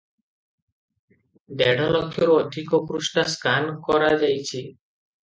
ଦେଢ଼ 1.59 1.89
ଲକ୍ଷରୁ 1.95 2.37
ଅଧିକ 2.45 2.79
ପୃଷ୍ଠା 2.89 3.27
ସ୍କାନ 3.35 3.77
କରାଯାଇଛି। 3.89 4.65